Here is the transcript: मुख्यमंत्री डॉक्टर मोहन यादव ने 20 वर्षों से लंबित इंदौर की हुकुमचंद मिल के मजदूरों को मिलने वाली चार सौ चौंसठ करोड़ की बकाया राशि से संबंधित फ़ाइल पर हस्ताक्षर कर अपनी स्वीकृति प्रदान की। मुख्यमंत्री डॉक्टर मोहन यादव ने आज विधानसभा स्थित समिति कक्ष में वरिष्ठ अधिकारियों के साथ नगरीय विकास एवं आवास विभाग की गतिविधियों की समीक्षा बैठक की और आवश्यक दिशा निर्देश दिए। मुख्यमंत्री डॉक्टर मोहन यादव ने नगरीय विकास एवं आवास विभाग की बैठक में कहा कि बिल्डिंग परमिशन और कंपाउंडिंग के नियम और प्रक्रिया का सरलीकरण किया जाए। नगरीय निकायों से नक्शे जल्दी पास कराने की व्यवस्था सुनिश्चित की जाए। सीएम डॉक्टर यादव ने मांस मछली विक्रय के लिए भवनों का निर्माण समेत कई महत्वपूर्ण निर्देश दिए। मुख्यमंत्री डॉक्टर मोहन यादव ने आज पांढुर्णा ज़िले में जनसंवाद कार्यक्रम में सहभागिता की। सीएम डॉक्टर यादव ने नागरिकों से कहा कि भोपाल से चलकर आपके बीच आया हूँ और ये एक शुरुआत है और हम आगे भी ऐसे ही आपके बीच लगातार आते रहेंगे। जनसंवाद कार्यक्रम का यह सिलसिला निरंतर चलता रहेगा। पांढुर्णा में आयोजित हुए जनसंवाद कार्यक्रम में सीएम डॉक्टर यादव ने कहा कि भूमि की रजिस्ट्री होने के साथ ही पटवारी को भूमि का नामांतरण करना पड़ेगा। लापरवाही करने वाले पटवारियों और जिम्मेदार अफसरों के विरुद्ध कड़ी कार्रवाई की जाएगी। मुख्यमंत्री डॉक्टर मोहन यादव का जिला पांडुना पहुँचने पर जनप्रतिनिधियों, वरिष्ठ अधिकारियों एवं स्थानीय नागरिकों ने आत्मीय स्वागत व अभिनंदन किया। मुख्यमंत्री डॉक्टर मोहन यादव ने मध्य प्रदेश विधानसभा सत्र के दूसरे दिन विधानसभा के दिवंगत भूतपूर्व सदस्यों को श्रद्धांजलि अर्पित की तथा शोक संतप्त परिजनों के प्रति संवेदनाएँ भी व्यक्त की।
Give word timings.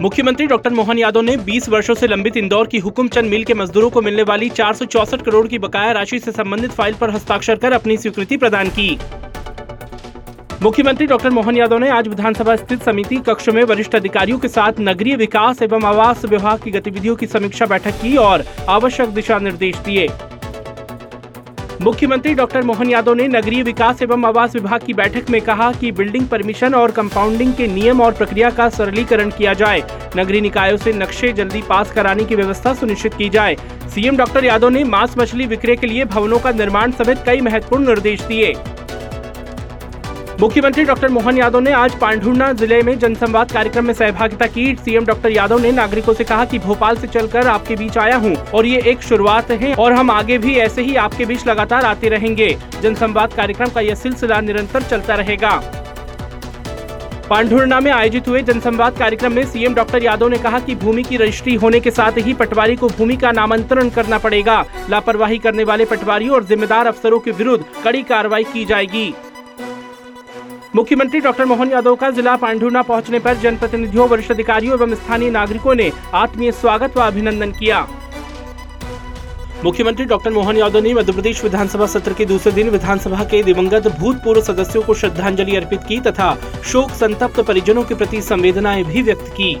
मुख्यमंत्री 0.00 0.46
डॉक्टर 0.46 0.70
मोहन 0.70 0.98
यादव 0.98 1.20
ने 1.20 1.36
20 1.36 1.68
वर्षों 1.68 1.94
से 1.94 2.06
लंबित 2.06 2.36
इंदौर 2.36 2.66
की 2.66 2.78
हुकुमचंद 2.78 3.30
मिल 3.30 3.44
के 3.44 3.54
मजदूरों 3.54 3.88
को 3.90 4.00
मिलने 4.02 4.22
वाली 4.22 4.48
चार 4.48 4.74
सौ 4.74 4.84
चौंसठ 4.84 5.22
करोड़ 5.22 5.46
की 5.48 5.58
बकाया 5.58 5.92
राशि 5.92 6.18
से 6.18 6.32
संबंधित 6.32 6.70
फ़ाइल 6.70 6.94
पर 6.94 7.10
हस्ताक्षर 7.10 7.56
कर 7.56 7.72
अपनी 7.72 7.96
स्वीकृति 7.96 8.36
प्रदान 8.36 8.68
की। 8.68 8.98
मुख्यमंत्री 10.62 11.06
डॉक्टर 11.06 11.30
मोहन 11.30 11.56
यादव 11.56 11.78
ने 11.78 11.88
आज 11.88 12.08
विधानसभा 12.08 12.56
स्थित 12.56 12.82
समिति 12.82 13.16
कक्ष 13.26 13.48
में 13.48 13.62
वरिष्ठ 13.64 13.94
अधिकारियों 13.94 14.38
के 14.38 14.48
साथ 14.48 14.80
नगरीय 14.80 15.16
विकास 15.16 15.62
एवं 15.62 15.84
आवास 15.84 16.24
विभाग 16.24 16.62
की 16.62 16.70
गतिविधियों 16.70 17.16
की 17.16 17.26
समीक्षा 17.26 17.66
बैठक 17.66 18.00
की 18.02 18.16
और 18.18 18.44
आवश्यक 18.68 19.08
दिशा 19.10 19.38
निर्देश 19.38 19.76
दिए। 19.76 20.08
मुख्यमंत्री 21.82 22.32
डॉक्टर 22.34 22.62
मोहन 22.62 22.90
यादव 22.90 23.14
ने 23.14 23.26
नगरीय 23.28 23.62
विकास 23.62 24.00
एवं 24.02 24.24
आवास 24.24 24.54
विभाग 24.54 24.84
की 24.86 24.94
बैठक 24.94 25.30
में 25.30 25.40
कहा 25.40 25.70
कि 25.72 25.90
बिल्डिंग 25.92 26.26
परमिशन 26.28 26.74
और 26.74 26.90
कंपाउंडिंग 26.90 27.52
के 27.54 27.66
नियम 27.66 28.00
और 28.00 28.12
प्रक्रिया 28.12 28.50
का 28.50 28.68
सरलीकरण 28.68 29.30
किया 29.30 29.52
जाए। 29.54 29.82
नगरीय 30.16 30.40
निकायों 30.40 30.76
से 30.76 30.92
नक्शे 30.92 31.32
जल्दी 31.32 31.62
पास 31.62 31.92
कराने 31.92 32.24
की 32.24 32.34
व्यवस्था 32.34 32.74
सुनिश्चित 32.74 33.14
की 33.14 33.28
जाए। 33.28 33.56
सीएम 33.94 34.16
डॉक्टर 34.16 34.44
यादव 34.44 34.68
ने 34.68 34.84
मांस 34.84 35.18
मछली 35.18 35.46
विक्रय 35.46 35.76
के 35.76 35.86
लिए 35.86 36.04
भवनों 36.04 36.38
का 36.38 36.52
निर्माण 36.52 36.92
समेत 36.92 37.22
कई 37.26 37.40
महत्वपूर्ण 37.40 37.86
निर्देश 37.86 38.22
दिए। 38.22 38.54
मुख्यमंत्री 40.40 40.82
डॉक्टर 40.84 41.08
मोहन 41.08 41.38
यादव 41.38 41.60
ने 41.60 41.72
आज 41.72 41.94
पांढुर्णा 41.98 42.52
ज़िले 42.52 42.80
में 42.82 42.98
जनसंवाद 42.98 43.52
कार्यक्रम 43.52 43.84
में 43.86 43.92
सहभागिता 43.94 44.46
की। 44.46 44.64
सीएम 44.76 45.04
डॉक्टर 45.04 45.30
यादव 45.30 45.58
ने 45.58 45.70
नागरिकों 45.72 46.14
से 46.14 46.24
कहा 46.24 46.44
कि 46.44 46.58
भोपाल 46.58 46.96
से 46.96 47.06
चलकर 47.06 47.46
आपके 47.48 47.76
बीच 47.76 47.96
आया 47.98 48.16
हूँ 48.16 48.34
और 48.54 48.66
ये 48.66 48.80
एक 48.90 49.02
शुरुआत 49.02 49.50
है 49.52 49.74
और 49.74 49.92
हम 49.92 50.10
आगे 50.10 50.38
भी 50.38 50.54
ऐसे 50.56 50.82
ही 50.82 50.96
आपके 50.96 51.24
बीच 51.26 51.46
लगातार 51.46 51.84
आते 51.84 52.08
रहेंगे। 52.08 52.48
जनसंवाद 52.82 53.32
कार्यक्रम 53.32 53.70
का 53.70 53.80
यह 53.80 53.94
सिलसिला 53.94 54.40
निरंतर 54.40 54.82
चलता 54.82 55.14
रहेगा। 55.14 55.50
पांढुर्णा 57.30 57.80
में 57.80 57.90
आयोजित 57.92 58.28
हुए 58.28 58.42
जनसंवाद 58.42 58.98
कार्यक्रम 58.98 59.32
में 59.32 59.44
सीएम 59.46 59.74
डॉक्टर 59.74 60.02
यादव 60.02 60.28
ने 60.28 60.38
कहा 60.38 60.58
कि 60.60 60.74
भूमि 60.76 61.02
की 61.02 61.16
रजिस्ट्री 61.16 61.54
होने 61.54 61.80
के 61.80 61.90
साथ 61.90 62.18
ही 62.18 62.34
पटवारी 62.34 62.76
को 62.76 62.88
भूमि 62.88 63.16
का 63.16 63.32
नामांतरण 63.32 63.88
करना 63.90 64.18
पड़ेगा। 64.18 64.64
लापरवाही 64.90 65.38
करने 65.38 65.64
वाले 65.64 65.84
पटवारियों 65.84 66.34
और 66.34 66.44
जिम्मेदार 66.44 66.86
अफसरों 66.86 67.18
के 67.18 67.30
विरुद्ध 67.32 67.64
कड़ी 67.84 68.02
कार्रवाई 68.02 68.44
की 68.44 68.64
जाएगी। 68.64 69.12
मुख्यमंत्री 70.76 71.20
डॉक्टर 71.20 71.44
मोहन 71.44 71.70
यादव 71.70 71.94
का 71.94 72.10
जिला 72.10 72.34
पांडुना 72.36 72.80
पहुँचने 72.82 73.18
पर 73.18 73.34
जनप्रतिनिधियों, 73.34 74.08
वरिष्ठ 74.08 74.30
अधिकारियों 74.30 74.74
एवं 74.74 74.94
स्थानीय 74.94 75.30
नागरिकों 75.30 75.74
ने 75.74 75.90
आत्मीय 76.14 76.52
स्वागत 76.52 76.96
व 76.96 77.00
अभिनंदन 77.00 77.52
किया। 77.52 77.80
मुख्यमंत्री 79.64 80.04
डॉक्टर 80.04 80.32
मोहन 80.32 80.56
यादव 80.56 80.80
ने 80.80 80.92
मध्य 80.94 81.12
प्रदेश 81.12 81.42
विधानसभा 81.44 81.86
सत्र 81.86 82.12
के 82.12 82.24
दूसरे 82.24 82.52
दिन 82.52 82.68
विधानसभा 82.70 83.24
के 83.24 83.42
दिवंगत 83.42 83.88
भूतपूर्व 83.98 84.42
सदस्यों 84.42 84.82
को 84.82 84.94
श्रद्धांजलि 84.94 85.56
अर्पित 85.56 85.80
की 85.88 86.00
तथा 86.00 86.34
शोक 86.64 86.90
संतप्त 86.90 87.40
परिजनों 87.40 87.84
के 87.84 87.94
प्रति 87.94 88.22
संवेदनाएँ 88.22 88.84
भी 88.84 89.02
व्यक्त 89.02 89.32
की। 89.40 89.54